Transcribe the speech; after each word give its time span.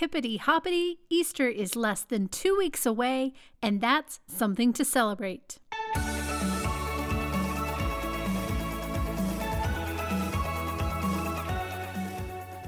hippity 0.00 0.38
hoppity, 0.38 0.98
Easter 1.10 1.46
is 1.46 1.76
less 1.76 2.04
than 2.04 2.26
two 2.26 2.56
weeks 2.56 2.86
away, 2.86 3.34
and 3.60 3.82
that's 3.82 4.18
something 4.26 4.72
to 4.72 4.82
celebrate. 4.82 5.58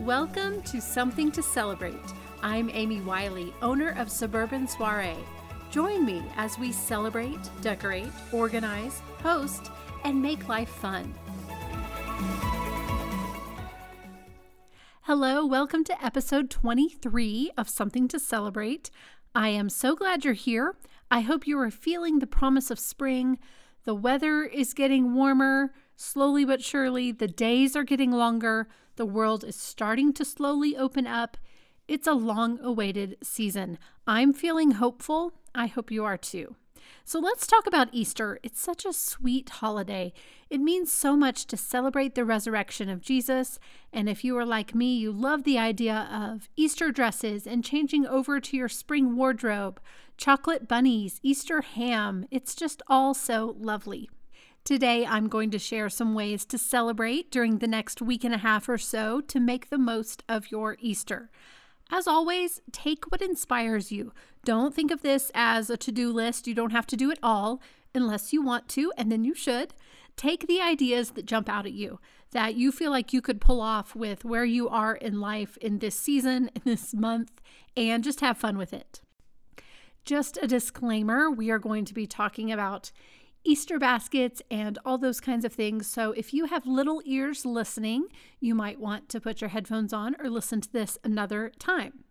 Welcome 0.01 0.61
to 0.65 0.83
Something 0.83 1.33
to 1.33 1.43
Celebrate. 1.43 1.95
I'm 2.43 2.69
Amy 2.69 3.01
Wiley, 3.01 3.55
owner 3.63 3.95
of 3.97 4.11
Suburban 4.11 4.69
Soiree. 4.69 5.17
Join 5.71 6.05
me 6.05 6.23
as 6.37 6.59
we 6.59 6.71
celebrate, 6.71 7.41
decorate, 7.63 8.13
organize, 8.31 9.01
host, 9.23 9.71
and 10.05 10.21
make 10.21 10.51
life 10.51 10.69
fun. 10.69 11.15
Hello, 15.07 15.45
welcome 15.45 15.83
to 15.83 16.05
episode 16.05 16.49
23 16.49 17.51
of 17.59 17.69
Something 17.69 18.07
to 18.07 18.21
Celebrate. 18.21 18.89
I 19.35 19.49
am 19.49 19.69
so 19.69 19.97
glad 19.97 20.25
you're 20.25 20.33
here. 20.33 20.77
I 21.11 21.23
hope 21.23 21.45
you 21.45 21.59
are 21.59 21.73
feeling 21.73 22.21
the 22.21 22.27
promise 22.29 22.71
of 22.71 22.79
spring. 22.79 23.41
The 23.83 23.97
weather 23.97 24.45
is 24.45 24.75
getting 24.75 25.13
warmer, 25.13 25.75
slowly 25.97 26.45
but 26.45 26.63
surely. 26.63 27.11
The 27.11 27.27
days 27.27 27.75
are 27.75 27.83
getting 27.83 28.13
longer. 28.13 28.69
The 28.95 29.05
world 29.05 29.43
is 29.43 29.57
starting 29.57 30.13
to 30.13 30.25
slowly 30.25 30.77
open 30.77 31.09
up. 31.09 31.37
It's 31.89 32.07
a 32.07 32.13
long 32.13 32.61
awaited 32.61 33.17
season. 33.25 33.81
I'm 34.07 34.33
feeling 34.33 34.71
hopeful. 34.71 35.33
I 35.53 35.67
hope 35.67 35.91
you 35.91 36.05
are 36.05 36.17
too. 36.17 36.55
So 37.05 37.19
let's 37.19 37.47
talk 37.47 37.67
about 37.67 37.89
Easter. 37.93 38.39
It's 38.43 38.61
such 38.61 38.85
a 38.85 38.93
sweet 38.93 39.49
holiday. 39.49 40.13
It 40.51 40.61
means 40.61 40.93
so 40.93 41.17
much 41.17 41.47
to 41.47 41.57
celebrate 41.57 42.15
the 42.15 42.25
resurrection 42.25 42.89
of 42.89 43.01
Jesus. 43.01 43.59
And 43.93 44.09
if 44.09 44.25
you 44.25 44.37
are 44.39 44.47
like 44.47 44.75
me, 44.75 44.97
you 44.97 45.13
love 45.13 45.45
the 45.45 45.59
idea 45.59 46.09
of 46.13 46.49
Easter 46.57 46.91
dresses 46.91 47.47
and 47.47 47.65
changing 47.65 48.07
over 48.07 48.41
to 48.41 48.57
your 48.57 48.69
spring 48.69 49.17
wardrobe, 49.17 49.81
chocolate 50.17 50.69
bunnies, 50.69 51.21
Easter 51.23 51.63
ham. 51.63 52.27
It's 52.31 52.55
just 52.55 52.83
all 52.87 53.15
so 53.15 53.57
lovely. 53.59 54.09
Today, 54.65 55.05
I'm 55.05 55.27
going 55.27 55.51
to 55.51 55.59
share 55.59 55.89
some 55.89 56.15
ways 56.15 56.45
to 56.45 56.57
celebrate 56.57 57.33
during 57.33 57.59
the 57.59 57.67
next 57.67 58.01
week 58.01 58.23
and 58.23 58.33
a 58.33 58.39
half 58.39 58.69
or 58.69 58.79
so 58.79 59.21
to 59.23 59.41
make 59.41 59.71
the 59.71 59.79
most 59.79 60.23
of 60.29 60.53
your 60.53 60.77
Easter. 60.79 61.31
As 61.95 62.07
always, 62.07 62.63
take 62.73 63.13
what 63.13 63.21
inspires 63.21 63.93
you. 63.93 64.15
Don't 64.47 64.75
think 64.75 64.91
of 64.91 65.03
this 65.03 65.31
as 65.35 65.69
a 65.69 65.77
to 65.77 65.93
do 65.93 66.11
list. 66.11 66.47
You 66.47 66.55
don't 66.55 66.73
have 66.73 66.87
to 66.87 66.97
do 66.97 67.11
it 67.11 67.19
all 67.23 67.61
unless 67.95 68.33
you 68.33 68.41
want 68.41 68.67
to, 68.71 68.91
and 68.97 69.13
then 69.13 69.25
you 69.25 69.35
should. 69.35 69.75
Take 70.17 70.47
the 70.47 70.59
ideas 70.59 71.11
that 71.11 71.27
jump 71.27 71.51
out 71.51 71.67
at 71.67 71.75
you, 71.75 72.01
that 72.31 72.55
you 72.55 72.73
feel 72.73 72.91
like 72.91 73.13
you 73.13 73.21
could 73.21 73.43
pull 73.43 73.61
off 73.61 73.95
with 73.95 74.25
where 74.25 74.47
you 74.47 74.71
are 74.71 74.95
in 74.95 75.21
life 75.21 75.59
in 75.59 75.81
this 75.81 75.95
season, 75.95 76.51
in 76.55 76.63
this 76.65 76.95
month, 76.95 77.43
and 77.77 78.03
just 78.03 78.21
have 78.21 78.39
fun 78.39 78.57
with 78.57 78.73
it. 78.73 79.03
Just 80.03 80.39
a 80.41 80.47
disclaimer 80.47 81.31
we 81.31 81.51
are 81.51 81.59
going 81.59 81.85
to 81.85 81.95
be 81.95 82.07
talking 82.07 82.51
about 82.51 82.91
Easter 83.45 83.79
baskets 83.79 84.41
and 84.51 84.79
all 84.85 84.99
those 84.99 85.21
kinds 85.21 85.45
of 85.45 85.53
things. 85.53 85.87
So, 85.87 86.13
if 86.13 86.33
you 86.33 86.47
have 86.47 86.67
little 86.67 87.03
ears 87.05 87.45
listening, 87.45 88.07
you 88.41 88.55
might 88.55 88.81
want 88.81 89.09
to 89.11 89.21
put 89.21 89.41
your 89.41 89.51
headphones 89.51 89.93
on 89.93 90.15
or 90.21 90.31
listen 90.31 90.61
to 90.61 90.73
this 90.73 90.99
another 91.03 91.51
time. 91.59 92.05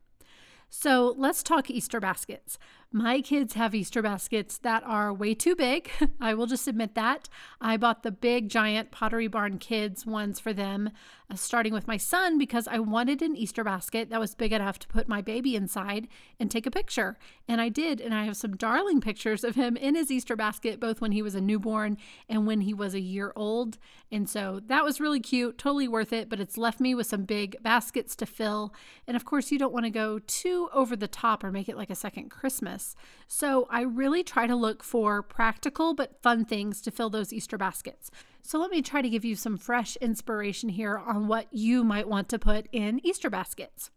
So, 0.70 1.14
let's 1.18 1.44
talk 1.44 1.70
Easter 1.70 2.00
baskets. 2.00 2.58
My 2.94 3.22
kids 3.22 3.54
have 3.54 3.74
Easter 3.74 4.02
baskets 4.02 4.58
that 4.58 4.84
are 4.84 5.14
way 5.14 5.34
too 5.34 5.56
big. 5.56 5.90
I 6.20 6.34
will 6.34 6.46
just 6.46 6.68
admit 6.68 6.94
that. 6.96 7.30
I 7.62 7.78
bought 7.78 8.04
the 8.04 8.12
big, 8.12 8.50
giant 8.50 8.92
Pottery 8.92 9.28
Barn 9.28 9.60
Kids 9.60 10.06
ones 10.06 10.42
for 10.42 10.52
them, 10.52 10.90
uh, 11.30 11.36
starting 11.36 11.72
with 11.72 11.88
my 11.88 11.96
son, 11.96 12.38
because 12.38 12.68
I 12.68 12.80
wanted 12.80 13.22
an 13.22 13.38
Easter 13.38 13.64
basket 13.64 14.10
that 14.10 14.20
was 14.20 14.36
big 14.36 14.52
enough 14.52 14.78
to 14.80 14.90
put 14.90 15.08
my 15.08 15.22
baby 15.22 15.56
inside 15.56 16.10
and 16.38 16.52
take 16.52 16.66
a 16.66 16.72
picture. 16.72 17.18
And 17.48 17.62
I 17.62 17.70
did. 17.70 18.02
And 18.02 18.14
I 18.14 18.26
have 18.26 18.36
some 18.36 18.58
darling 18.58 19.00
pictures 19.10 19.46
of 19.46 19.56
him 19.56 19.78
in 19.78 19.96
his 19.96 20.12
Easter 20.12 20.36
basket, 20.36 20.78
both 20.82 21.00
when 21.00 21.14
he 21.14 21.22
was 21.22 21.34
a 21.34 21.40
newborn 21.40 21.98
and 22.28 22.46
when 22.46 22.60
he 22.60 22.74
was 22.74 22.94
a 22.94 23.00
year 23.00 23.32
old. 23.38 23.78
And 24.12 24.30
so 24.30 24.60
that 24.68 24.84
was 24.84 25.00
really 25.00 25.22
cute, 25.22 25.58
totally 25.58 25.88
worth 25.88 26.12
it. 26.12 26.28
But 26.28 26.42
it's 26.42 26.58
left 26.58 26.82
me 26.82 26.94
with 26.94 27.08
some 27.08 27.24
big 27.24 27.56
baskets 27.64 28.18
to 28.18 28.26
fill. 28.26 28.74
And 29.08 29.16
of 29.16 29.24
course, 29.24 29.50
you 29.50 29.58
don't 29.58 29.72
want 29.72 29.86
to 29.86 29.92
go 29.92 30.20
too 30.20 30.68
over 30.74 30.98
the 30.98 31.08
top 31.08 31.42
or 31.42 31.54
make 31.54 31.70
it 31.70 31.78
like 31.78 31.90
a 31.90 31.96
second 31.96 32.30
Christmas. 32.30 32.81
So 33.28 33.68
I 33.70 33.82
really 33.82 34.24
try 34.24 34.48
to 34.48 34.56
look 34.56 34.84
for 34.84 35.22
practical 35.22 35.94
but 35.94 36.22
fun 36.22 36.46
things 36.46 36.82
to 36.82 36.92
fill 36.92 37.10
those 37.10 37.34
Easter 37.34 37.58
baskets. 37.58 38.12
So 38.42 38.60
let 38.60 38.72
me 38.72 38.82
try 38.82 39.02
to 39.02 39.10
give 39.10 39.26
you 39.26 39.36
some 39.36 39.58
fresh 39.58 39.96
inspiration 39.98 40.70
here 40.70 40.98
on 40.98 41.28
what 41.28 41.48
you 41.52 41.84
might 41.84 42.08
want 42.08 42.28
to 42.30 42.40
put 42.40 42.68
in 42.72 43.06
Easter 43.06 43.30
baskets. 43.30 43.92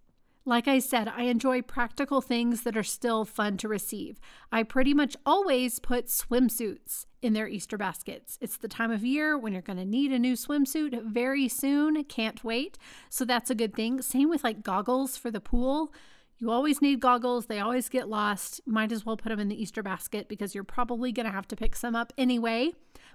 Like 0.47 0.69
I 0.69 0.79
said, 0.79 1.09
I 1.09 1.23
enjoy 1.23 1.63
practical 1.63 2.21
things 2.21 2.63
that 2.63 2.77
are 2.77 2.83
still 2.83 3.25
fun 3.25 3.57
to 3.59 3.69
receive. 3.69 4.21
I 4.53 4.63
pretty 4.63 4.93
much 4.93 5.17
always 5.25 5.79
put 5.79 6.09
swimsuits 6.09 7.07
in 7.23 7.33
their 7.33 7.49
Easter 7.49 7.79
baskets. 7.79 8.37
It's 8.43 8.59
the 8.59 8.69
time 8.69 8.91
of 8.91 9.03
year 9.03 9.39
when 9.39 9.55
you're 9.55 9.63
going 9.63 9.79
to 9.79 9.87
need 9.87 10.13
a 10.13 10.19
new 10.19 10.35
swimsuit 10.35 11.03
very 11.03 11.49
soon. 11.49 12.05
Can't 12.05 12.45
wait. 12.45 12.77
So 13.09 13.25
that's 13.25 13.49
a 13.49 13.55
good 13.55 13.75
thing. 13.75 14.03
Same 14.03 14.29
with 14.29 14.45
like 14.45 14.63
goggles 14.63 15.17
for 15.17 15.31
the 15.31 15.41
pool. 15.41 15.95
You 16.39 16.51
always 16.51 16.83
need 16.83 17.01
goggles, 17.01 17.47
they 17.47 17.61
always 17.61 17.89
get 17.89 18.09
lost. 18.09 18.61
Might 18.67 18.93
as 18.93 19.07
well 19.07 19.17
put 19.17 19.29
them 19.29 19.41
in 19.41 19.49
the 19.49 19.61
Easter 19.61 19.83
basket 19.83 20.29
because 20.29 20.55
you're 20.55 20.65
probably 20.65 21.13
going 21.13 21.27
to 21.27 21.33
have 21.33 21.49
to 21.49 21.57
pick 21.57 21.77
some 21.77 21.95
up 21.95 22.13
anyway. 22.19 22.73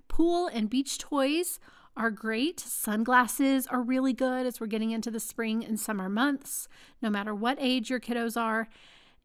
Pool 0.08 0.48
and 0.48 0.70
beach 0.70 0.98
toys 0.98 1.60
are 1.98 2.12
great. 2.12 2.60
Sunglasses 2.60 3.68
are 3.68 3.82
really 3.82 4.14
good 4.14 4.46
as 4.46 4.60
we're 4.60 4.68
getting 4.68 4.92
into 4.92 5.12
the 5.12 5.20
spring 5.20 5.66
and 5.66 5.80
summer 5.80 6.08
months, 6.08 6.70
no 7.02 7.10
matter 7.10 7.36
what 7.36 7.58
age 7.60 7.90
your 7.90 8.00
kiddos 8.00 8.40
are. 8.40 8.70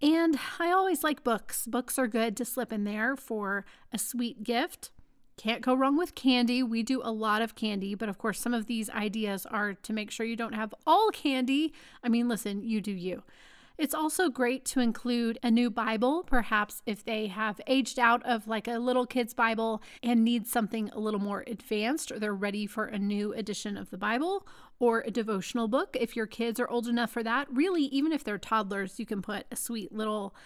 And 0.03 0.39
I 0.59 0.71
always 0.73 1.05
like 1.05 1.23
books. 1.23 1.67
Books 1.67 1.99
are 1.99 2.09
good 2.09 2.37
to 2.37 2.45
slip 2.45 2.73
in 2.73 2.85
there 2.85 3.17
for 3.17 3.65
a 3.93 3.99
sweet 3.99 4.43
gift. 4.43 4.91
Can't 5.37 5.63
go 5.63 5.75
wrong 5.75 5.97
with 5.97 6.15
candy. 6.15 6.63
We 6.63 6.83
do 6.83 7.01
a 7.03 7.11
lot 7.13 7.43
of 7.43 7.55
candy, 7.55 7.95
but 7.95 8.09
of 8.09 8.19
course, 8.19 8.41
some 8.41 8.55
of 8.55 8.67
these 8.67 8.91
ideas 8.91 9.47
are 9.47 9.75
to 9.75 9.93
make 9.93 10.11
sure 10.11 10.27
you 10.27 10.37
don't 10.37 10.55
have 10.55 10.75
all 10.87 11.11
candy. 11.11 11.73
I 12.03 12.09
mean, 12.09 12.29
listen, 12.29 12.63
you 12.63 12.81
do 12.81 12.93
you. 12.93 13.23
It's 13.77 13.95
also 13.95 14.29
great 14.29 14.65
to 14.67 14.81
include 14.81 15.39
a 15.43 15.51
new 15.51 15.69
Bible, 15.69 16.23
perhaps 16.25 16.81
if 16.87 17.05
they 17.05 17.27
have 17.27 17.61
aged 17.67 17.99
out 17.99 18.25
of 18.25 18.47
like 18.47 18.69
a 18.69 18.79
little 18.79 19.05
kid's 19.05 19.35
Bible 19.35 19.83
and 20.01 20.23
need 20.23 20.47
something 20.47 20.91
a 20.91 21.01
little 21.01 21.19
more 21.19 21.43
advanced, 21.49 22.13
or 22.13 22.21
they're 22.21 22.35
ready 22.35 22.67
for 22.67 22.85
a 22.85 22.99
new 22.99 23.33
edition 23.33 23.77
of 23.77 23.91
the 23.91 23.99
Bible 23.99 24.47
or 24.79 25.01
a 25.01 25.11
devotional 25.11 25.67
book. 25.67 25.97
If 26.01 26.15
your 26.15 26.27
kids 26.27 26.61
are 26.61 26.69
old 26.69 26.87
enough 26.87 27.11
for 27.11 27.25
that, 27.25 27.49
really, 27.51 27.83
even 27.85 28.13
if 28.13 28.23
they're 28.23 28.39
toddlers, 28.39 29.01
you 29.01 29.07
can 29.07 29.23
put 29.23 29.47
a 29.51 29.57
sweet 29.57 29.93
little 29.93 30.37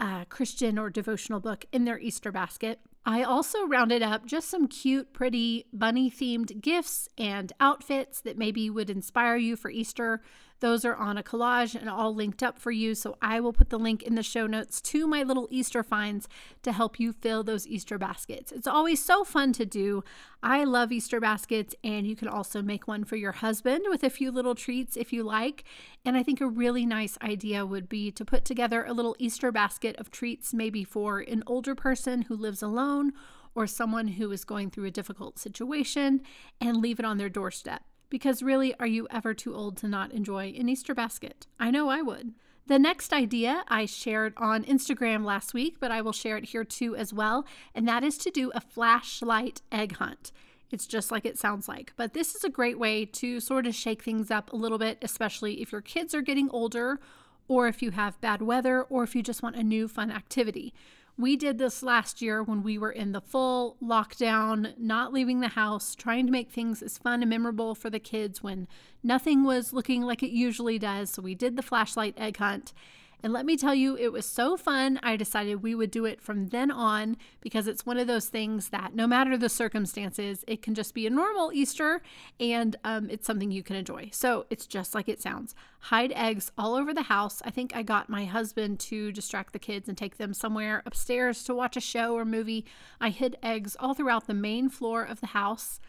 uh, 0.00 0.24
Christian 0.24 0.78
or 0.78 0.88
devotional 0.88 1.40
book 1.40 1.66
in 1.72 1.84
their 1.84 1.98
Easter 1.98 2.32
basket. 2.32 2.80
I 3.04 3.22
also 3.22 3.66
rounded 3.66 4.02
up 4.02 4.26
just 4.26 4.48
some 4.48 4.66
cute, 4.66 5.12
pretty 5.12 5.66
bunny 5.72 6.10
themed 6.10 6.60
gifts 6.60 7.08
and 7.18 7.52
outfits 7.60 8.20
that 8.22 8.38
maybe 8.38 8.70
would 8.70 8.88
inspire 8.88 9.36
you 9.36 9.56
for 9.56 9.70
Easter. 9.70 10.22
Those 10.62 10.84
are 10.84 10.94
on 10.94 11.18
a 11.18 11.24
collage 11.24 11.74
and 11.74 11.90
all 11.90 12.14
linked 12.14 12.40
up 12.40 12.56
for 12.56 12.70
you. 12.70 12.94
So 12.94 13.16
I 13.20 13.40
will 13.40 13.52
put 13.52 13.70
the 13.70 13.80
link 13.80 14.00
in 14.04 14.14
the 14.14 14.22
show 14.22 14.46
notes 14.46 14.80
to 14.82 15.08
my 15.08 15.24
little 15.24 15.48
Easter 15.50 15.82
finds 15.82 16.28
to 16.62 16.70
help 16.70 17.00
you 17.00 17.12
fill 17.12 17.42
those 17.42 17.66
Easter 17.66 17.98
baskets. 17.98 18.52
It's 18.52 18.68
always 18.68 19.04
so 19.04 19.24
fun 19.24 19.52
to 19.54 19.66
do. 19.66 20.04
I 20.40 20.62
love 20.62 20.92
Easter 20.92 21.18
baskets, 21.18 21.74
and 21.82 22.06
you 22.06 22.14
can 22.14 22.28
also 22.28 22.62
make 22.62 22.86
one 22.86 23.02
for 23.02 23.16
your 23.16 23.32
husband 23.32 23.86
with 23.88 24.04
a 24.04 24.10
few 24.10 24.30
little 24.30 24.54
treats 24.54 24.96
if 24.96 25.12
you 25.12 25.24
like. 25.24 25.64
And 26.04 26.16
I 26.16 26.22
think 26.22 26.40
a 26.40 26.46
really 26.46 26.86
nice 26.86 27.18
idea 27.20 27.66
would 27.66 27.88
be 27.88 28.12
to 28.12 28.24
put 28.24 28.44
together 28.44 28.84
a 28.84 28.92
little 28.92 29.16
Easter 29.18 29.50
basket 29.50 29.96
of 29.96 30.12
treats, 30.12 30.54
maybe 30.54 30.84
for 30.84 31.18
an 31.18 31.42
older 31.44 31.74
person 31.74 32.22
who 32.22 32.36
lives 32.36 32.62
alone 32.62 33.12
or 33.56 33.66
someone 33.66 34.06
who 34.06 34.30
is 34.30 34.44
going 34.44 34.70
through 34.70 34.84
a 34.84 34.92
difficult 34.92 35.40
situation, 35.40 36.20
and 36.60 36.76
leave 36.76 37.00
it 37.00 37.04
on 37.04 37.18
their 37.18 37.28
doorstep. 37.28 37.82
Because 38.12 38.42
really, 38.42 38.74
are 38.78 38.86
you 38.86 39.08
ever 39.10 39.32
too 39.32 39.54
old 39.54 39.78
to 39.78 39.88
not 39.88 40.12
enjoy 40.12 40.52
an 40.58 40.68
Easter 40.68 40.94
basket? 40.94 41.46
I 41.58 41.70
know 41.70 41.88
I 41.88 42.02
would. 42.02 42.34
The 42.66 42.78
next 42.78 43.10
idea 43.10 43.64
I 43.68 43.86
shared 43.86 44.34
on 44.36 44.64
Instagram 44.64 45.24
last 45.24 45.54
week, 45.54 45.76
but 45.80 45.90
I 45.90 46.02
will 46.02 46.12
share 46.12 46.36
it 46.36 46.50
here 46.50 46.62
too 46.62 46.94
as 46.94 47.14
well, 47.14 47.46
and 47.74 47.88
that 47.88 48.04
is 48.04 48.18
to 48.18 48.30
do 48.30 48.52
a 48.54 48.60
flashlight 48.60 49.62
egg 49.72 49.96
hunt. 49.96 50.30
It's 50.70 50.86
just 50.86 51.10
like 51.10 51.24
it 51.24 51.38
sounds 51.38 51.68
like. 51.68 51.94
But 51.96 52.12
this 52.12 52.34
is 52.34 52.44
a 52.44 52.50
great 52.50 52.78
way 52.78 53.06
to 53.06 53.40
sort 53.40 53.66
of 53.66 53.74
shake 53.74 54.02
things 54.02 54.30
up 54.30 54.52
a 54.52 54.56
little 54.56 54.76
bit, 54.76 54.98
especially 55.00 55.62
if 55.62 55.72
your 55.72 55.80
kids 55.80 56.14
are 56.14 56.20
getting 56.20 56.50
older, 56.50 57.00
or 57.48 57.66
if 57.66 57.80
you 57.80 57.92
have 57.92 58.20
bad 58.20 58.42
weather, 58.42 58.82
or 58.82 59.04
if 59.04 59.16
you 59.16 59.22
just 59.22 59.42
want 59.42 59.56
a 59.56 59.62
new 59.62 59.88
fun 59.88 60.10
activity. 60.10 60.74
We 61.18 61.36
did 61.36 61.58
this 61.58 61.82
last 61.82 62.22
year 62.22 62.42
when 62.42 62.62
we 62.62 62.78
were 62.78 62.90
in 62.90 63.12
the 63.12 63.20
full 63.20 63.76
lockdown, 63.82 64.72
not 64.78 65.12
leaving 65.12 65.40
the 65.40 65.48
house, 65.48 65.94
trying 65.94 66.26
to 66.26 66.32
make 66.32 66.50
things 66.50 66.82
as 66.82 66.98
fun 66.98 67.22
and 67.22 67.28
memorable 67.28 67.74
for 67.74 67.90
the 67.90 68.00
kids 68.00 68.42
when 68.42 68.66
nothing 69.02 69.44
was 69.44 69.72
looking 69.72 70.02
like 70.02 70.22
it 70.22 70.30
usually 70.30 70.78
does. 70.78 71.10
So 71.10 71.22
we 71.22 71.34
did 71.34 71.56
the 71.56 71.62
flashlight 71.62 72.14
egg 72.16 72.38
hunt. 72.38 72.72
And 73.22 73.32
let 73.32 73.46
me 73.46 73.56
tell 73.56 73.74
you, 73.74 73.96
it 73.96 74.12
was 74.12 74.26
so 74.26 74.56
fun. 74.56 74.98
I 75.02 75.16
decided 75.16 75.62
we 75.62 75.74
would 75.74 75.92
do 75.92 76.04
it 76.04 76.20
from 76.20 76.48
then 76.48 76.70
on 76.72 77.16
because 77.40 77.68
it's 77.68 77.86
one 77.86 77.98
of 77.98 78.08
those 78.08 78.26
things 78.26 78.70
that 78.70 78.94
no 78.94 79.06
matter 79.06 79.36
the 79.36 79.48
circumstances, 79.48 80.44
it 80.48 80.60
can 80.60 80.74
just 80.74 80.92
be 80.92 81.06
a 81.06 81.10
normal 81.10 81.52
Easter 81.52 82.02
and 82.40 82.74
um, 82.82 83.08
it's 83.10 83.26
something 83.26 83.52
you 83.52 83.62
can 83.62 83.76
enjoy. 83.76 84.08
So 84.12 84.46
it's 84.50 84.66
just 84.66 84.94
like 84.94 85.08
it 85.08 85.22
sounds 85.22 85.54
hide 85.82 86.12
eggs 86.16 86.50
all 86.58 86.74
over 86.74 86.92
the 86.92 87.02
house. 87.02 87.42
I 87.44 87.50
think 87.50 87.76
I 87.76 87.82
got 87.82 88.08
my 88.08 88.24
husband 88.24 88.80
to 88.80 89.12
distract 89.12 89.52
the 89.52 89.58
kids 89.58 89.88
and 89.88 89.96
take 89.96 90.16
them 90.16 90.34
somewhere 90.34 90.82
upstairs 90.84 91.44
to 91.44 91.54
watch 91.54 91.76
a 91.76 91.80
show 91.80 92.14
or 92.14 92.24
movie. 92.24 92.64
I 93.00 93.10
hid 93.10 93.36
eggs 93.42 93.76
all 93.78 93.94
throughout 93.94 94.26
the 94.26 94.34
main 94.34 94.68
floor 94.68 95.04
of 95.04 95.20
the 95.20 95.28
house. 95.28 95.80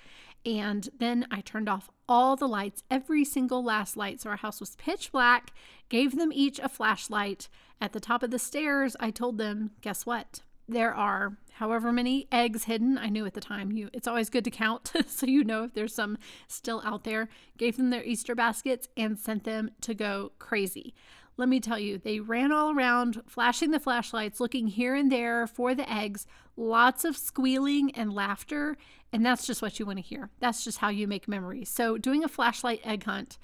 And 0.46 0.90
then 1.00 1.26
I 1.32 1.42
turned 1.42 1.70
off 1.70 1.90
all 2.08 2.36
the 2.36 2.48
lights, 2.48 2.84
every 2.92 3.24
single 3.24 3.64
last 3.64 3.96
light. 3.96 4.22
So 4.22 4.30
our 4.30 4.36
house 4.36 4.60
was 4.60 4.76
pitch 4.76 5.12
black, 5.12 5.54
gave 5.90 6.16
them 6.16 6.32
each 6.34 6.60
a 6.60 6.70
flashlight. 6.70 7.48
At 7.80 7.94
the 7.94 8.00
top 8.00 8.24
of 8.24 8.32
the 8.32 8.40
stairs, 8.40 8.96
I 9.00 9.12
told 9.12 9.38
them, 9.38 9.72
guess 9.82 10.06
what? 10.06 10.42
There 10.68 10.94
are 10.94 11.38
however 11.54 11.92
many 11.92 12.28
eggs 12.32 12.66
hidden. 12.66 12.98
I 12.98 13.10
knew 13.10 13.26
at 13.26 13.34
the 13.34 13.42
time 13.42 13.72
you 13.72 13.90
it's 13.94 14.08
always 14.08 14.30
good 14.30 14.46
to 14.46 14.52
count 14.52 14.92
so 15.08 15.26
you 15.26 15.44
know 15.44 15.66
if 15.66 15.74
there's 15.74 15.94
some 15.94 16.18
still 16.48 16.82
out 16.86 17.04
there. 17.04 17.30
Gave 17.58 17.78
them 17.78 17.90
their 17.90 18.04
Easter 18.04 18.36
baskets 18.36 18.88
and 18.96 19.18
sent 19.18 19.44
them 19.44 19.72
to 19.82 19.94
go 19.94 20.32
crazy. 20.40 20.94
Let 21.36 21.50
me 21.50 21.60
tell 21.60 21.80
you, 21.80 21.98
they 21.98 22.20
ran 22.20 22.52
all 22.52 22.72
around, 22.72 23.22
flashing 23.28 23.72
the 23.72 23.80
flashlights, 23.80 24.40
looking 24.40 24.68
here 24.68 24.96
and 24.96 25.12
there 25.12 25.48
for 25.48 25.74
the 25.74 25.92
eggs, 25.92 26.28
lots 26.56 27.04
of 27.04 27.18
squealing 27.18 27.92
and 27.96 28.14
laughter, 28.14 28.78
and 29.12 29.26
that's 29.26 29.48
just 29.48 29.62
what 29.62 29.80
you 29.80 29.86
want 29.86 29.98
to 29.98 30.04
hear. 30.04 30.30
That's 30.40 30.64
just 30.64 30.78
how 30.78 30.90
you 30.90 31.08
make 31.08 31.28
memories. 31.28 31.70
So, 31.70 31.98
doing 31.98 32.24
a 32.24 32.28
flashlight 32.28 32.82
egg 32.84 33.06
hunt 33.06 33.38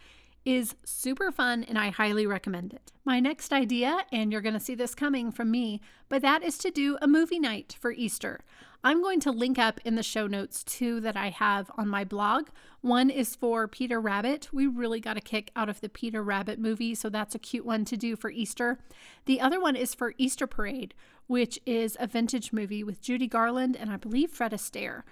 is 0.45 0.75
super 0.83 1.31
fun 1.31 1.63
and 1.63 1.77
I 1.77 1.89
highly 1.89 2.25
recommend 2.25 2.73
it. 2.73 2.91
My 3.05 3.19
next 3.19 3.51
idea, 3.51 4.05
and 4.11 4.31
you're 4.31 4.41
going 4.41 4.53
to 4.53 4.59
see 4.59 4.75
this 4.75 4.95
coming 4.95 5.31
from 5.31 5.51
me, 5.51 5.81
but 6.07 6.21
that 6.21 6.43
is 6.43 6.57
to 6.59 6.71
do 6.71 6.97
a 7.01 7.07
movie 7.07 7.39
night 7.39 7.75
for 7.79 7.91
Easter. 7.91 8.41
I'm 8.81 9.01
going 9.01 9.19
to 9.21 9.31
link 9.31 9.59
up 9.59 9.81
in 9.83 9.95
the 9.95 10.03
show 10.03 10.25
notes 10.25 10.63
two 10.63 11.01
that 11.01 11.17
I 11.17 11.31
have 11.31 11.69
on 11.77 11.89
my 11.89 12.05
blog. 12.05 12.47
One 12.79 13.09
is 13.09 13.35
for 13.35 13.67
Peter 13.67 13.99
Rabbit. 13.99 14.53
We 14.53 14.67
really 14.67 15.01
got 15.01 15.17
a 15.17 15.21
kick 15.21 15.51
out 15.53 15.67
of 15.67 15.81
the 15.81 15.89
Peter 15.89 16.23
Rabbit 16.23 16.59
movie, 16.59 16.95
so 16.95 17.09
that's 17.09 17.35
a 17.35 17.39
cute 17.39 17.65
one 17.65 17.83
to 17.83 17.97
do 17.97 18.15
for 18.15 18.29
Easter. 18.29 18.79
The 19.25 19.41
other 19.41 19.59
one 19.59 19.75
is 19.75 19.93
for 19.93 20.13
Easter 20.17 20.47
Parade, 20.47 20.93
which 21.27 21.59
is 21.65 21.97
a 21.99 22.07
vintage 22.07 22.53
movie 22.53 22.81
with 22.81 23.01
Judy 23.01 23.27
Garland 23.27 23.75
and 23.75 23.91
I 23.91 23.97
believe 23.97 24.31
Fred 24.31 24.53
Astaire 24.53 25.03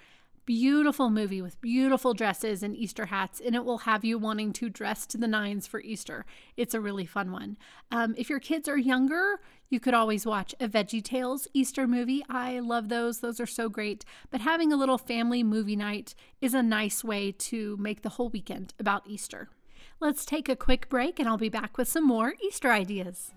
beautiful 0.48 1.10
movie 1.10 1.42
with 1.42 1.60
beautiful 1.60 2.14
dresses 2.14 2.62
and 2.62 2.74
Easter 2.74 3.04
hats, 3.04 3.38
and 3.38 3.54
it 3.54 3.66
will 3.66 3.76
have 3.76 4.02
you 4.02 4.16
wanting 4.16 4.50
to 4.50 4.70
dress 4.70 5.04
to 5.04 5.18
the 5.18 5.28
nines 5.28 5.66
for 5.66 5.78
Easter. 5.82 6.24
It's 6.56 6.72
a 6.72 6.80
really 6.80 7.04
fun 7.04 7.32
one. 7.32 7.58
Um, 7.90 8.14
if 8.16 8.30
your 8.30 8.40
kids 8.40 8.66
are 8.66 8.78
younger, 8.78 9.40
you 9.68 9.78
could 9.78 9.92
always 9.92 10.24
watch 10.24 10.54
a 10.58 10.66
Veggie 10.66 11.04
Tales 11.04 11.48
Easter 11.52 11.86
movie. 11.86 12.24
I 12.30 12.60
love 12.60 12.88
those, 12.88 13.20
those 13.20 13.40
are 13.40 13.46
so 13.46 13.68
great. 13.68 14.06
But 14.30 14.40
having 14.40 14.72
a 14.72 14.76
little 14.78 14.96
family 14.96 15.42
movie 15.42 15.76
night 15.76 16.14
is 16.40 16.54
a 16.54 16.62
nice 16.62 17.04
way 17.04 17.30
to 17.30 17.76
make 17.76 18.00
the 18.00 18.08
whole 18.08 18.30
weekend 18.30 18.72
about 18.80 19.06
Easter. 19.06 19.50
Let's 20.00 20.24
take 20.24 20.48
a 20.48 20.56
quick 20.56 20.88
break, 20.88 21.20
and 21.20 21.28
I'll 21.28 21.36
be 21.36 21.50
back 21.50 21.76
with 21.76 21.88
some 21.88 22.06
more 22.06 22.32
Easter 22.42 22.72
ideas. 22.72 23.34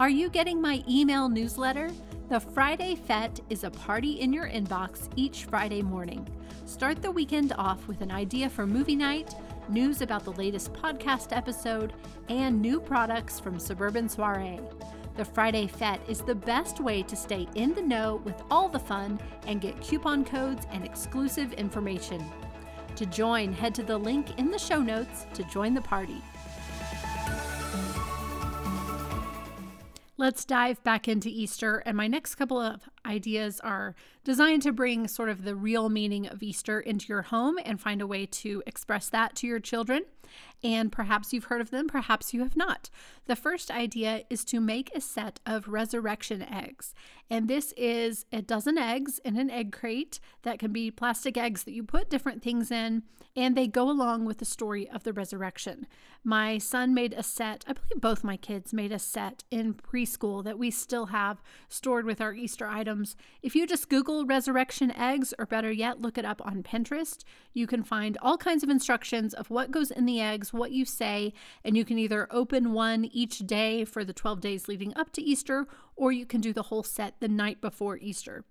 Are 0.00 0.08
you 0.08 0.30
getting 0.30 0.62
my 0.62 0.82
email 0.88 1.28
newsletter? 1.28 1.90
The 2.32 2.40
Friday 2.40 2.94
Fete 2.94 3.40
is 3.50 3.62
a 3.62 3.70
party 3.70 4.12
in 4.12 4.32
your 4.32 4.48
inbox 4.48 5.10
each 5.16 5.44
Friday 5.44 5.82
morning. 5.82 6.26
Start 6.64 7.02
the 7.02 7.10
weekend 7.10 7.52
off 7.58 7.86
with 7.86 8.00
an 8.00 8.10
idea 8.10 8.48
for 8.48 8.66
movie 8.66 8.96
night, 8.96 9.34
news 9.68 10.00
about 10.00 10.24
the 10.24 10.32
latest 10.32 10.72
podcast 10.72 11.36
episode, 11.36 11.92
and 12.30 12.58
new 12.58 12.80
products 12.80 13.38
from 13.38 13.58
Suburban 13.58 14.08
Soiree. 14.08 14.60
The 15.18 15.26
Friday 15.26 15.66
Fete 15.66 16.00
is 16.08 16.22
the 16.22 16.34
best 16.34 16.80
way 16.80 17.02
to 17.02 17.16
stay 17.16 17.46
in 17.54 17.74
the 17.74 17.82
know 17.82 18.22
with 18.24 18.42
all 18.50 18.70
the 18.70 18.78
fun 18.78 19.20
and 19.46 19.60
get 19.60 19.82
coupon 19.82 20.24
codes 20.24 20.66
and 20.72 20.86
exclusive 20.86 21.52
information. 21.52 22.24
To 22.96 23.04
join, 23.04 23.52
head 23.52 23.74
to 23.74 23.82
the 23.82 23.98
link 23.98 24.38
in 24.38 24.50
the 24.50 24.58
show 24.58 24.80
notes 24.80 25.26
to 25.34 25.44
join 25.44 25.74
the 25.74 25.82
party. 25.82 26.22
Let's 30.22 30.44
dive 30.44 30.80
back 30.84 31.08
into 31.08 31.28
Easter. 31.28 31.82
And 31.84 31.96
my 31.96 32.06
next 32.06 32.36
couple 32.36 32.60
of 32.60 32.82
ideas 33.04 33.58
are 33.58 33.96
designed 34.22 34.62
to 34.62 34.72
bring 34.72 35.08
sort 35.08 35.28
of 35.28 35.42
the 35.42 35.56
real 35.56 35.88
meaning 35.88 36.28
of 36.28 36.44
Easter 36.44 36.78
into 36.78 37.08
your 37.08 37.22
home 37.22 37.58
and 37.64 37.80
find 37.80 38.00
a 38.00 38.06
way 38.06 38.26
to 38.26 38.62
express 38.64 39.08
that 39.08 39.34
to 39.34 39.48
your 39.48 39.58
children. 39.58 40.04
And 40.62 40.92
perhaps 40.92 41.32
you've 41.32 41.46
heard 41.46 41.60
of 41.60 41.72
them, 41.72 41.88
perhaps 41.88 42.32
you 42.32 42.44
have 42.44 42.54
not. 42.54 42.88
The 43.26 43.34
first 43.34 43.68
idea 43.68 44.22
is 44.30 44.44
to 44.44 44.60
make 44.60 44.94
a 44.94 45.00
set 45.00 45.40
of 45.44 45.66
resurrection 45.66 46.40
eggs. 46.40 46.94
And 47.30 47.48
this 47.48 47.72
is 47.76 48.26
a 48.30 48.42
dozen 48.42 48.76
eggs 48.76 49.18
in 49.24 49.38
an 49.38 49.50
egg 49.50 49.72
crate 49.72 50.20
that 50.42 50.58
can 50.58 50.72
be 50.72 50.90
plastic 50.90 51.36
eggs 51.38 51.62
that 51.64 51.72
you 51.72 51.82
put 51.82 52.10
different 52.10 52.42
things 52.42 52.70
in, 52.70 53.04
and 53.34 53.56
they 53.56 53.66
go 53.66 53.90
along 53.90 54.26
with 54.26 54.38
the 54.38 54.44
story 54.44 54.88
of 54.90 55.04
the 55.04 55.14
resurrection. 55.14 55.86
My 56.22 56.58
son 56.58 56.92
made 56.92 57.14
a 57.14 57.22
set, 57.22 57.64
I 57.66 57.72
believe 57.72 58.00
both 58.00 58.22
my 58.22 58.36
kids 58.36 58.72
made 58.72 58.92
a 58.92 58.98
set 58.98 59.44
in 59.50 59.74
preschool 59.74 60.44
that 60.44 60.58
we 60.58 60.70
still 60.70 61.06
have 61.06 61.42
stored 61.68 62.04
with 62.04 62.20
our 62.20 62.34
Easter 62.34 62.66
items. 62.66 63.16
If 63.42 63.56
you 63.56 63.66
just 63.66 63.88
Google 63.88 64.26
resurrection 64.26 64.90
eggs, 64.92 65.32
or 65.38 65.46
better 65.46 65.72
yet, 65.72 66.00
look 66.00 66.18
it 66.18 66.24
up 66.24 66.40
on 66.44 66.62
Pinterest, 66.62 67.24
you 67.54 67.66
can 67.66 67.82
find 67.82 68.18
all 68.20 68.36
kinds 68.36 68.62
of 68.62 68.68
instructions 68.68 69.32
of 69.34 69.50
what 69.50 69.70
goes 69.70 69.90
in 69.90 70.04
the 70.04 70.20
eggs, 70.20 70.52
what 70.52 70.70
you 70.70 70.84
say, 70.84 71.32
and 71.64 71.76
you 71.76 71.84
can 71.84 71.98
either 71.98 72.28
open 72.30 72.72
one 72.72 73.06
each 73.06 73.38
day 73.38 73.84
for 73.84 74.04
the 74.04 74.12
12 74.12 74.40
days 74.40 74.68
leading 74.68 74.94
up 74.96 75.10
to 75.12 75.22
Easter, 75.22 75.66
or 76.02 76.10
you 76.10 76.26
can 76.26 76.40
do 76.40 76.52
the 76.52 76.64
whole 76.64 76.82
set 76.82 77.14
the 77.20 77.28
night 77.28 77.60
before 77.60 77.96
Easter. 77.96 78.44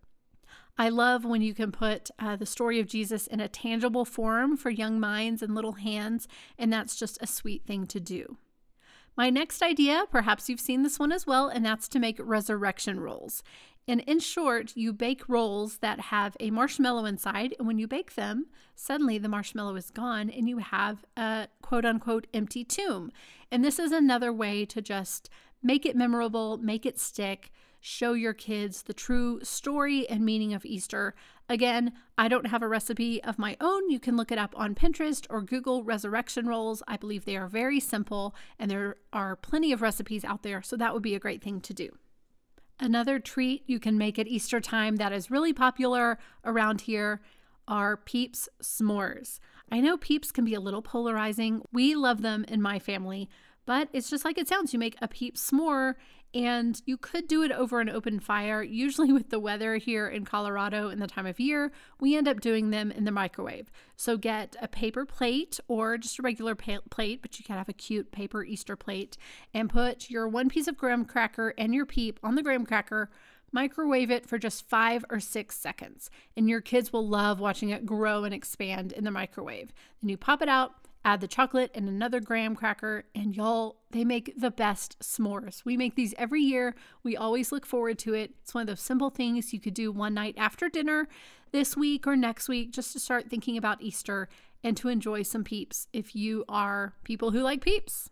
I 0.77 0.87
love 0.87 1.25
when 1.25 1.41
you 1.41 1.53
can 1.53 1.69
put 1.69 2.09
uh, 2.17 2.37
the 2.37 2.45
story 2.45 2.79
of 2.79 2.87
Jesus 2.87 3.27
in 3.27 3.41
a 3.41 3.49
tangible 3.49 4.05
form 4.05 4.55
for 4.55 4.69
young 4.69 5.01
minds 5.01 5.41
and 5.41 5.53
little 5.53 5.73
hands, 5.73 6.29
and 6.57 6.71
that's 6.71 6.95
just 6.95 7.17
a 7.19 7.27
sweet 7.27 7.65
thing 7.65 7.87
to 7.87 7.99
do. 7.99 8.37
My 9.17 9.29
next 9.29 9.61
idea, 9.61 10.05
perhaps 10.09 10.47
you've 10.47 10.61
seen 10.61 10.83
this 10.83 10.97
one 10.97 11.11
as 11.11 11.27
well, 11.27 11.49
and 11.49 11.65
that's 11.65 11.89
to 11.89 11.99
make 11.99 12.21
resurrection 12.23 13.01
rolls. 13.01 13.43
And 13.87 14.01
in 14.01 14.19
short, 14.19 14.73
you 14.75 14.93
bake 14.93 15.27
rolls 15.27 15.79
that 15.79 15.99
have 15.99 16.37
a 16.39 16.51
marshmallow 16.51 17.05
inside, 17.05 17.55
and 17.57 17.67
when 17.67 17.79
you 17.79 17.87
bake 17.87 18.15
them, 18.15 18.45
suddenly 18.75 19.17
the 19.17 19.27
marshmallow 19.27 19.75
is 19.75 19.89
gone 19.89 20.29
and 20.29 20.47
you 20.47 20.59
have 20.59 21.03
a 21.17 21.47
quote 21.61 21.85
unquote 21.85 22.27
empty 22.33 22.63
tomb. 22.63 23.11
And 23.51 23.65
this 23.65 23.79
is 23.79 23.91
another 23.91 24.31
way 24.31 24.65
to 24.65 24.81
just 24.81 25.29
make 25.63 25.85
it 25.85 25.95
memorable, 25.95 26.57
make 26.57 26.85
it 26.85 26.99
stick, 26.99 27.51
show 27.79 28.13
your 28.13 28.33
kids 28.33 28.83
the 28.83 28.93
true 28.93 29.39
story 29.43 30.07
and 30.07 30.23
meaning 30.23 30.53
of 30.53 30.65
Easter. 30.65 31.15
Again, 31.49 31.93
I 32.17 32.27
don't 32.27 32.47
have 32.47 32.61
a 32.61 32.67
recipe 32.67 33.21
of 33.23 33.39
my 33.39 33.57
own. 33.59 33.89
You 33.89 33.99
can 33.99 34.15
look 34.15 34.31
it 34.31 34.37
up 34.37 34.53
on 34.55 34.75
Pinterest 34.75 35.25
or 35.29 35.41
Google 35.41 35.83
resurrection 35.83 36.47
rolls. 36.47 36.83
I 36.87 36.97
believe 36.97 37.25
they 37.25 37.35
are 37.35 37.47
very 37.47 37.79
simple 37.79 38.35
and 38.59 38.69
there 38.69 38.97
are 39.11 39.35
plenty 39.35 39.73
of 39.73 39.81
recipes 39.81 40.23
out 40.23 40.43
there, 40.43 40.61
so 40.61 40.77
that 40.77 40.93
would 40.93 41.03
be 41.03 41.15
a 41.15 41.19
great 41.19 41.41
thing 41.41 41.59
to 41.61 41.73
do. 41.73 41.89
Another 42.81 43.19
treat 43.19 43.63
you 43.67 43.79
can 43.79 43.95
make 43.95 44.17
at 44.17 44.27
Easter 44.27 44.59
time 44.59 44.95
that 44.95 45.13
is 45.13 45.29
really 45.29 45.53
popular 45.53 46.17
around 46.43 46.81
here 46.81 47.21
are 47.67 47.95
Peeps 47.95 48.49
s'mores. 48.59 49.39
I 49.71 49.79
know 49.79 49.97
Peeps 49.97 50.31
can 50.31 50.43
be 50.43 50.55
a 50.55 50.59
little 50.59 50.81
polarizing. 50.81 51.61
We 51.71 51.93
love 51.93 52.23
them 52.23 52.43
in 52.47 52.59
my 52.59 52.79
family, 52.79 53.29
but 53.67 53.87
it's 53.93 54.09
just 54.09 54.25
like 54.25 54.39
it 54.39 54.47
sounds. 54.47 54.73
You 54.73 54.79
make 54.79 54.97
a 54.99 55.07
peep 55.07 55.37
s'more 55.37 55.93
and 56.33 56.81
you 56.85 56.97
could 56.97 57.27
do 57.27 57.43
it 57.43 57.51
over 57.51 57.79
an 57.79 57.89
open 57.89 58.19
fire. 58.19 58.61
Usually, 58.63 59.11
with 59.11 59.29
the 59.29 59.39
weather 59.39 59.75
here 59.75 60.07
in 60.07 60.25
Colorado 60.25 60.89
and 60.89 61.01
the 61.01 61.07
time 61.07 61.25
of 61.25 61.39
year, 61.39 61.71
we 61.99 62.15
end 62.15 62.27
up 62.27 62.39
doing 62.39 62.69
them 62.69 62.91
in 62.91 63.03
the 63.03 63.11
microwave. 63.11 63.71
So, 63.97 64.17
get 64.17 64.55
a 64.61 64.67
paper 64.67 65.05
plate 65.05 65.59
or 65.67 65.97
just 65.97 66.19
a 66.19 66.21
regular 66.21 66.55
plate, 66.55 67.21
but 67.21 67.37
you 67.37 67.45
can 67.45 67.57
have 67.57 67.69
a 67.69 67.73
cute 67.73 68.11
paper 68.11 68.43
Easter 68.43 68.75
plate, 68.75 69.17
and 69.53 69.69
put 69.69 70.09
your 70.09 70.27
one 70.27 70.49
piece 70.49 70.67
of 70.67 70.77
graham 70.77 71.05
cracker 71.05 71.53
and 71.57 71.73
your 71.73 71.85
peep 71.85 72.19
on 72.23 72.35
the 72.35 72.43
graham 72.43 72.65
cracker. 72.65 73.09
Microwave 73.53 74.09
it 74.09 74.25
for 74.25 74.37
just 74.37 74.69
five 74.69 75.03
or 75.09 75.19
six 75.19 75.57
seconds, 75.57 76.09
and 76.37 76.49
your 76.49 76.61
kids 76.61 76.93
will 76.93 77.05
love 77.05 77.41
watching 77.41 77.69
it 77.69 77.85
grow 77.85 78.23
and 78.23 78.33
expand 78.33 78.93
in 78.93 79.03
the 79.03 79.11
microwave. 79.11 79.73
Then 80.01 80.07
you 80.07 80.15
pop 80.15 80.41
it 80.41 80.47
out, 80.47 80.80
add 81.03 81.21
the 81.21 81.27
chocolate 81.27 81.71
and 81.73 81.89
another 81.89 82.19
graham 82.19 82.55
cracker, 82.55 83.05
and 83.15 83.35
y'all, 83.35 83.77
they 83.89 84.05
make 84.05 84.33
the 84.37 84.51
best 84.51 84.99
s'mores. 84.99 85.65
We 85.65 85.75
make 85.77 85.95
these 85.95 86.13
every 86.17 86.41
year. 86.41 86.75
We 87.03 87.17
always 87.17 87.51
look 87.51 87.65
forward 87.65 87.97
to 87.99 88.13
it. 88.13 88.35
It's 88.41 88.53
one 88.53 88.61
of 88.61 88.67
those 88.67 88.81
simple 88.81 89.09
things 89.09 89.53
you 89.53 89.59
could 89.59 89.73
do 89.73 89.91
one 89.91 90.13
night 90.13 90.35
after 90.37 90.69
dinner 90.69 91.07
this 91.51 91.75
week 91.75 92.07
or 92.07 92.15
next 92.15 92.47
week 92.47 92.71
just 92.71 92.93
to 92.93 92.99
start 92.99 93.29
thinking 93.29 93.57
about 93.57 93.81
Easter 93.81 94.29
and 94.63 94.77
to 94.77 94.89
enjoy 94.89 95.23
some 95.23 95.43
peeps 95.43 95.87
if 95.91 96.15
you 96.15 96.45
are 96.47 96.93
people 97.03 97.31
who 97.31 97.41
like 97.41 97.61
peeps. 97.61 98.09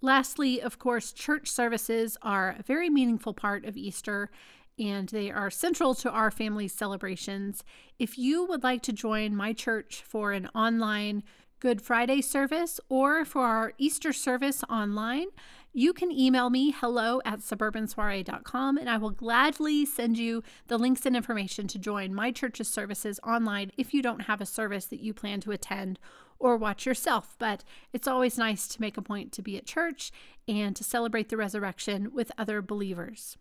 Lastly, 0.00 0.60
of 0.60 0.78
course, 0.78 1.12
church 1.12 1.48
services 1.48 2.18
are 2.22 2.56
a 2.58 2.62
very 2.62 2.90
meaningful 2.90 3.32
part 3.32 3.64
of 3.64 3.76
Easter 3.76 4.30
and 4.78 5.08
they 5.08 5.30
are 5.30 5.50
central 5.50 5.94
to 5.94 6.10
our 6.10 6.30
family's 6.30 6.74
celebrations. 6.74 7.64
If 7.98 8.18
you 8.18 8.44
would 8.44 8.62
like 8.62 8.82
to 8.82 8.92
join 8.92 9.34
my 9.34 9.54
church 9.54 10.02
for 10.06 10.32
an 10.32 10.48
online 10.54 11.22
Good 11.58 11.80
Friday 11.80 12.20
service 12.20 12.78
or 12.90 13.24
for 13.24 13.40
our 13.40 13.72
Easter 13.78 14.12
service 14.12 14.62
online, 14.68 15.28
you 15.72 15.94
can 15.94 16.12
email 16.12 16.50
me 16.50 16.70
hello 16.70 17.22
at 17.24 17.38
suburbansoiree.com 17.38 18.76
and 18.76 18.90
I 18.90 18.98
will 18.98 19.10
gladly 19.10 19.86
send 19.86 20.18
you 20.18 20.42
the 20.66 20.76
links 20.76 21.06
and 21.06 21.16
information 21.16 21.66
to 21.68 21.78
join 21.78 22.14
my 22.14 22.30
church's 22.30 22.68
services 22.68 23.18
online 23.24 23.72
if 23.78 23.94
you 23.94 24.02
don't 24.02 24.24
have 24.24 24.42
a 24.42 24.46
service 24.46 24.84
that 24.86 25.00
you 25.00 25.14
plan 25.14 25.40
to 25.40 25.50
attend 25.50 25.98
or 26.38 26.58
watch 26.58 26.84
yourself. 26.84 27.36
But 27.38 27.64
it's 27.90 28.06
always 28.06 28.36
nice 28.36 28.68
to 28.68 28.80
make 28.80 28.98
a 28.98 29.02
point 29.02 29.32
to 29.32 29.42
be 29.42 29.56
at 29.56 29.64
church 29.64 30.12
and 30.46 30.76
to 30.76 30.84
celebrate 30.84 31.30
the 31.30 31.38
resurrection 31.38 32.12
with 32.12 32.32
other 32.36 32.60
believers. 32.60 33.38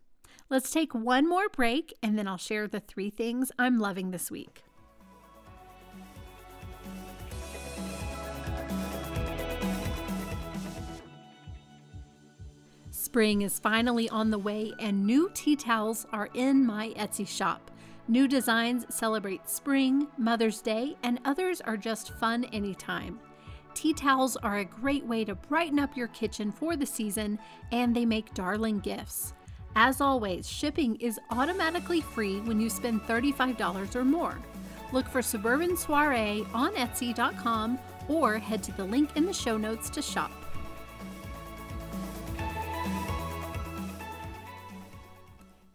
Let's 0.49 0.71
take 0.71 0.95
one 0.95 1.27
more 1.27 1.49
break 1.49 1.93
and 2.01 2.17
then 2.17 2.29
I'll 2.29 2.37
share 2.37 2.65
the 2.65 2.79
three 2.79 3.09
things 3.09 3.51
I'm 3.59 3.77
loving 3.77 4.11
this 4.11 4.31
week. 4.31 4.64
Spring 13.15 13.43
is 13.43 13.59
finally 13.59 14.09
on 14.09 14.29
the 14.29 14.37
way, 14.37 14.73
and 14.77 15.07
new 15.07 15.31
tea 15.33 15.55
towels 15.55 16.05
are 16.11 16.27
in 16.33 16.65
my 16.65 16.89
Etsy 16.97 17.25
shop. 17.25 17.71
New 18.09 18.27
designs 18.27 18.85
celebrate 18.93 19.49
spring, 19.49 20.05
Mother's 20.17 20.59
Day, 20.59 20.97
and 21.01 21.21
others 21.23 21.61
are 21.61 21.77
just 21.77 22.11
fun 22.15 22.43
anytime. 22.51 23.17
Tea 23.73 23.93
towels 23.93 24.35
are 24.35 24.57
a 24.57 24.65
great 24.65 25.05
way 25.05 25.23
to 25.23 25.33
brighten 25.33 25.79
up 25.79 25.95
your 25.95 26.09
kitchen 26.09 26.51
for 26.51 26.75
the 26.75 26.85
season, 26.85 27.39
and 27.71 27.95
they 27.95 28.05
make 28.05 28.33
darling 28.33 28.79
gifts. 28.79 29.31
As 29.77 30.01
always, 30.01 30.45
shipping 30.45 30.97
is 30.97 31.17
automatically 31.29 32.01
free 32.01 32.41
when 32.41 32.59
you 32.59 32.69
spend 32.69 32.99
$35 33.03 33.95
or 33.95 34.03
more. 34.03 34.37
Look 34.91 35.07
for 35.07 35.21
Suburban 35.21 35.77
Soiree 35.77 36.45
on 36.53 36.73
Etsy.com 36.73 37.79
or 38.09 38.39
head 38.39 38.61
to 38.63 38.73
the 38.73 38.83
link 38.83 39.11
in 39.15 39.25
the 39.25 39.31
show 39.31 39.55
notes 39.55 39.89
to 39.91 40.01
shop. 40.01 40.33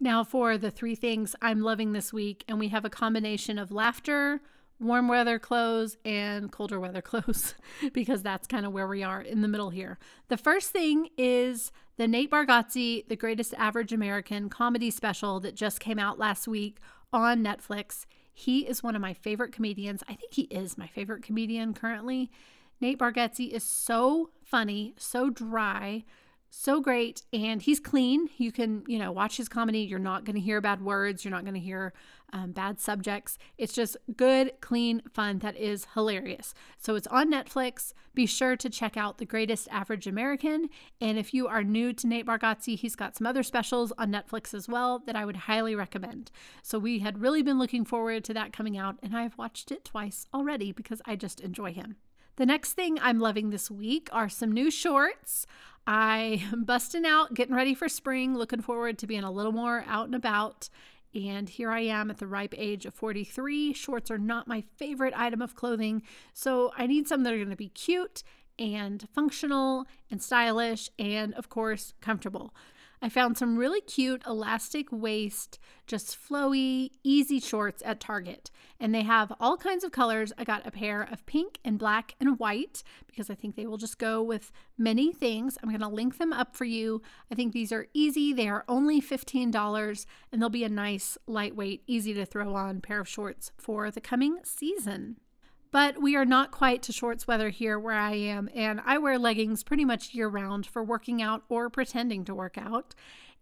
Now, 0.02 0.25
for 0.25 0.57
the 0.57 0.71
three 0.71 0.95
things 0.95 1.37
I'm 1.42 1.61
loving 1.61 1.92
this 1.92 2.11
week, 2.11 2.42
and 2.49 2.59
we 2.59 2.69
have 2.69 2.87
a 2.87 2.90
combination 2.90 3.59
of 3.59 3.71
laughter, 3.71 4.40
warm 4.80 5.09
weather 5.09 5.38
clothes, 5.38 5.99
and 6.07 6.50
colder 6.50 6.80
weather 6.80 7.02
clothes, 7.02 7.54
because 7.92 8.23
that's 8.23 8.47
kind 8.47 8.64
of 8.64 8.73
where 8.73 8.88
we 8.88 9.02
are 9.02 9.21
in 9.21 9.42
the 9.42 9.49
middle 9.49 9.69
here. 9.69 9.99
The 10.28 10.38
first 10.38 10.71
thing 10.71 11.11
is 11.19 11.71
the 11.99 12.09
Nate 12.09 12.30
Bargatze, 12.30 13.07
The 13.09 13.16
Greatest 13.16 13.52
Average 13.59 13.92
American 13.92 14.49
comedy 14.49 14.90
special 14.90 15.38
that 15.40 15.54
just 15.54 15.80
came 15.80 15.99
out 15.99 16.19
last 16.19 16.49
week 16.49 16.78
on 17.12 17.45
Netflix. 17.45 18.07
He 18.33 18.61
is 18.61 18.83
one 18.83 18.97
of 18.97 19.02
my 19.02 19.12
favorite 19.12 19.52
comedians. 19.52 20.02
I 20.09 20.14
think 20.14 20.33
he 20.33 20.42
is 20.45 20.78
my 20.78 20.87
favorite 20.87 21.23
comedian 21.23 21.75
currently. 21.75 22.30
Nate 22.80 22.99
Bargatze 22.99 23.50
is 23.50 23.64
so 23.64 24.30
funny, 24.42 24.95
so 24.97 25.28
dry, 25.28 26.04
so 26.50 26.80
great 26.80 27.23
and 27.33 27.62
he's 27.62 27.80
clean. 27.80 28.28
You 28.37 28.52
can 28.52 28.83
you 28.87 28.99
know 28.99 29.12
watch 29.12 29.37
his 29.37 29.49
comedy. 29.49 29.80
You're 29.80 29.99
not 29.99 30.25
going 30.25 30.35
to 30.35 30.40
hear 30.40 30.61
bad 30.61 30.83
words. 30.83 31.25
You're 31.25 31.30
not 31.30 31.45
going 31.45 31.54
to 31.54 31.61
hear 31.61 31.92
um, 32.33 32.52
bad 32.52 32.80
subjects. 32.80 33.38
It's 33.57 33.73
just 33.73 33.97
good 34.16 34.52
clean 34.61 35.02
fun 35.12 35.38
that 35.38 35.57
is 35.57 35.87
hilarious. 35.95 36.52
So 36.76 36.97
it's 36.97 37.07
on 37.07 37.30
netflix. 37.33 37.92
Be 38.14 38.26
sure 38.26 38.57
to 38.57 38.69
check 38.69 38.97
out 38.97 39.19
the 39.19 39.25
greatest 39.25 39.69
average 39.71 40.07
american. 40.07 40.69
And 41.00 41.19
if 41.19 41.33
you 41.33 41.47
are 41.47 41.62
new 41.62 41.92
to 41.92 42.07
nate 42.07 42.26
bargatze 42.26 42.78
he's 42.78 42.97
got 42.97 43.16
some 43.16 43.26
other 43.26 43.42
specials 43.42 43.92
on 43.97 44.12
netflix 44.12 44.52
as 44.52 44.69
well 44.69 44.99
that 45.07 45.16
i 45.16 45.25
would 45.25 45.37
highly 45.37 45.75
recommend. 45.75 46.30
So 46.62 46.78
we 46.78 46.99
had 46.99 47.21
really 47.21 47.42
been 47.42 47.59
looking 47.59 47.85
forward 47.85 48.25
to 48.25 48.35
that 48.35 48.52
coming 48.52 48.76
out 48.76 48.97
and 49.02 49.16
i've 49.16 49.38
watched 49.38 49.71
it 49.71 49.85
twice 49.85 50.26
already 50.35 50.73
because 50.73 51.00
i 51.07 51.16
just 51.16 51.40
enjoy 51.40 51.73
him 51.73 51.97
the 52.37 52.47
next 52.47 52.73
thing 52.73 52.99
I'm 53.01 53.19
loving 53.19 53.51
this 53.51 53.71
week 53.71 54.09
are 54.13 54.29
some 54.29 54.53
new 54.53 54.71
shorts. 54.71 55.47
I 55.87 56.47
am 56.53 56.65
busting 56.65 57.05
out, 57.05 57.35
getting 57.35 57.55
ready 57.55 57.75
for 57.75 57.89
spring, 57.89 58.37
looking 58.37 58.63
forward 58.63 58.99
to 58.99 59.07
being 59.07 59.25
a 59.25 59.31
little 59.31 59.53
more 59.53 59.85
out 59.87 60.07
and 60.07 60.15
about. 60.15 60.69
And 61.15 61.49
here 61.49 61.71
I 61.71 61.81
am 61.81 62.11
at 62.11 62.19
the 62.19 62.27
ripe 62.27 62.55
age 62.57 62.87
of 62.87 62.95
43. 62.95 63.73
Shorts 63.73 64.11
are 64.11 64.19
not 64.19 64.47
my 64.47 64.63
favorite 64.77 65.15
item 65.17 65.43
of 65.43 65.57
clothing, 65.57 66.03
so 66.33 66.73
I 66.77 66.87
need 66.87 67.09
some 67.09 67.25
that 67.25 67.33
are 67.33 67.37
going 67.37 67.51
to 67.51 67.57
be 67.57 67.69
cute 67.71 68.23
and 68.59 69.09
functional 69.13 69.87
and 70.11 70.23
stylish 70.23 70.89
and, 70.99 71.35
of 71.35 71.49
course, 71.49 71.95
comfortable. 72.01 72.55
I 73.02 73.09
found 73.09 73.38
some 73.38 73.57
really 73.57 73.80
cute 73.80 74.23
elastic 74.26 74.88
waist, 74.90 75.59
just 75.87 76.19
flowy, 76.19 76.90
easy 77.02 77.40
shorts 77.40 77.83
at 77.85 77.99
Target. 77.99 78.50
And 78.78 78.95
they 78.95 79.02
have 79.02 79.33
all 79.40 79.57
kinds 79.57 79.85
of 79.85 79.92
colors. 79.92 80.33
I 80.37 80.45
got 80.45 80.66
a 80.66 80.71
pair 80.71 81.02
of 81.02 81.25
pink 81.25 81.59
and 81.64 81.78
black 81.78 82.14
and 82.21 82.38
white 82.38 82.83
because 83.07 83.30
I 83.30 83.35
think 83.35 83.57
they 83.57 83.66
will 83.66 83.78
just 83.78 83.99
go 83.99 84.23
with 84.23 84.52
many 84.76 85.12
things. 85.12 85.57
I'm 85.62 85.71
going 85.71 85.80
to 85.80 85.88
link 85.88 86.19
them 86.19 86.33
up 86.33 86.54
for 86.54 86.66
you. 86.66 87.00
I 87.30 87.35
think 87.35 87.52
these 87.52 87.73
are 87.73 87.87
easy. 87.95 88.35
They 88.35 88.49
are 88.49 88.64
only 88.69 89.00
$15 89.00 90.07
and 90.30 90.42
they'll 90.42 90.50
be 90.50 90.64
a 90.64 90.69
nice, 90.69 91.16
lightweight, 91.26 91.83
easy 91.87 92.12
to 92.14 92.26
throw 92.26 92.54
on 92.54 92.83
pair 92.83 93.00
of 93.00 93.09
shorts 93.09 93.50
for 93.57 93.90
the 93.90 94.00
coming 94.00 94.40
season. 94.45 95.16
But 95.73 96.03
we 96.03 96.17
are 96.17 96.25
not 96.25 96.50
quite 96.50 96.83
to 96.83 96.93
shorts 96.93 97.29
weather 97.29 97.50
here 97.50 97.79
where 97.79 97.95
I 97.95 98.15
am, 98.15 98.50
and 98.55 98.81
I 98.85 98.99
wear 98.99 99.19
leggings 99.19 99.62
pretty 99.62 99.85
much 99.85 100.15
year 100.15 100.29
round 100.29 100.67
for 100.67 100.83
working 100.83 101.23
out 101.23 101.45
or 101.49 101.71
pretending 101.71 102.25
to 102.25 102.35
work 102.35 102.59
out. 102.59 102.95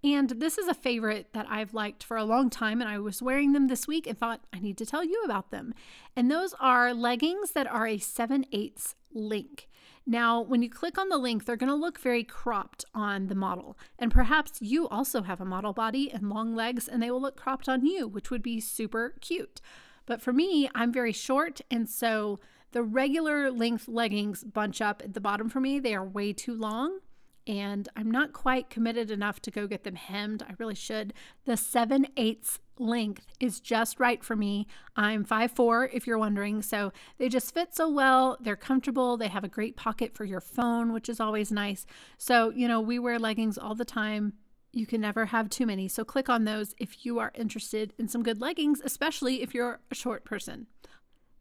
And 0.05 0.31
this 0.31 0.59
is 0.59 0.69
a 0.69 0.75
favorite 0.75 1.33
that 1.33 1.47
I've 1.49 1.75
liked 1.75 2.05
for 2.05 2.17
a 2.17 2.25
long 2.25 2.51
time, 2.51 2.81
and 2.81 2.89
I 2.89 2.99
was 2.99 3.23
wearing 3.23 3.53
them 3.53 3.67
this 3.67 3.89
week 3.89 4.07
and 4.07 4.17
thought 4.17 4.45
I 4.53 4.61
need 4.61 4.79
to 4.79 4.87
tell 4.87 5.03
you 5.03 5.23
about 5.25 5.51
them. 5.51 5.75
And 6.15 6.31
those 6.31 6.55
are 6.61 6.95
leggings 6.95 7.53
that 7.53 7.67
are 7.67 7.87
a 7.87 7.99
7 7.99 8.45
8 8.53 8.95
link. 9.13 9.69
Now, 10.07 10.41
when 10.41 10.63
you 10.63 10.71
click 10.71 10.99
on 10.99 11.09
the 11.09 11.19
link, 11.19 11.45
they're 11.45 11.57
going 11.57 11.69
to 11.69 11.75
look 11.75 11.99
very 11.99 12.25
cropped 12.25 12.85
on 12.95 13.27
the 13.27 13.35
model. 13.35 13.77
And 13.99 14.11
perhaps 14.11 14.63
you 14.63 14.89
also 14.89 15.23
have 15.23 15.41
a 15.41 15.45
model 15.45 15.73
body 15.73 16.11
and 16.11 16.31
long 16.31 16.55
legs, 16.55 16.89
and 16.89 17.03
they 17.03 17.11
will 17.11 17.21
look 17.21 17.37
cropped 17.37 17.69
on 17.69 17.85
you, 17.85 18.07
which 18.07 18.31
would 18.31 18.43
be 18.43 18.61
super 18.61 19.15
cute. 19.21 19.61
But 20.09 20.23
for 20.23 20.33
me, 20.33 20.71
I'm 20.75 20.91
very 20.91 21.13
short. 21.13 21.61
And 21.71 21.87
so 21.87 22.41
the 22.73 22.83
regular 22.83 23.51
length 23.51 23.87
leggings 23.87 24.43
bunch 24.43 24.81
up 24.81 25.03
at 25.05 25.13
the 25.13 25.21
bottom 25.21 25.51
for 25.51 25.61
me. 25.61 25.79
They 25.79 25.95
are 25.95 26.05
way 26.05 26.33
too 26.33 26.55
long. 26.55 27.01
And 27.47 27.91
I'm 27.95 28.11
not 28.11 28.33
quite 28.33 28.71
committed 28.71 29.11
enough 29.11 29.41
to 29.43 29.51
go 29.51 29.67
get 29.67 29.85
them 29.85 29.97
hemmed. 29.97 30.43
I 30.43 30.55
really 30.59 30.75
should. 30.75 31.13
The 31.45 31.59
7 31.59 32.07
eighths 32.17 32.59
length 32.79 33.27
is 33.39 33.61
just 33.61 34.01
right 34.01 34.25
for 34.25 34.35
me. 34.35 34.67
I'm 34.97 35.27
5'4, 35.27 35.91
if 35.93 36.07
you're 36.07 36.19
wondering. 36.19 36.63
So 36.63 36.91
they 37.19 37.29
just 37.29 37.53
fit 37.53 37.75
so 37.75 37.87
well. 37.91 38.39
They're 38.41 38.57
comfortable. 38.57 39.19
They 39.19 39.29
have 39.29 39.45
a 39.45 39.49
great 39.49 39.77
pocket 39.77 40.15
for 40.15 40.25
your 40.25 40.41
phone, 40.41 40.95
which 40.95 41.11
is 41.11 41.21
always 41.21 41.53
nice. 41.53 41.85
So, 42.17 42.51
you 42.51 42.67
know, 42.67 42.81
we 42.81 42.99
wear 42.99 43.19
leggings 43.19 43.59
all 43.59 43.75
the 43.75 43.85
time. 43.85 44.33
You 44.73 44.87
can 44.87 45.01
never 45.01 45.27
have 45.27 45.49
too 45.49 45.67
many. 45.67 45.89
So 45.89 46.05
click 46.05 46.29
on 46.29 46.45
those 46.45 46.75
if 46.79 47.05
you 47.05 47.19
are 47.19 47.33
interested 47.35 47.95
in 47.99 48.09
some 48.09 48.23
good 48.23 48.41
leggings, 48.41 48.81
especially 48.85 49.43
if 49.43 49.55
you're 49.55 49.81
a 49.91 49.95
short 49.95 50.25
person. 50.25 50.67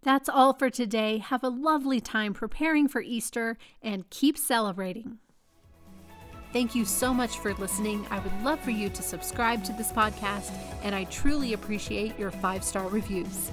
That's 0.03 0.29
all 0.29 0.53
for 0.53 0.69
today. 0.69 1.17
Have 1.17 1.43
a 1.43 1.49
lovely 1.49 1.99
time 1.99 2.33
preparing 2.33 2.87
for 2.87 3.01
Easter 3.01 3.57
and 3.81 4.09
keep 4.09 4.37
celebrating. 4.37 5.17
Thank 6.53 6.75
you 6.75 6.85
so 6.85 7.13
much 7.13 7.39
for 7.39 7.53
listening. 7.55 8.07
I 8.09 8.19
would 8.19 8.43
love 8.43 8.59
for 8.61 8.71
you 8.71 8.89
to 8.89 9.03
subscribe 9.03 9.63
to 9.65 9.73
this 9.73 9.91
podcast, 9.91 10.51
and 10.81 10.95
I 10.95 11.03
truly 11.05 11.53
appreciate 11.53 12.17
your 12.17 12.31
five 12.31 12.63
star 12.63 12.87
reviews. 12.87 13.51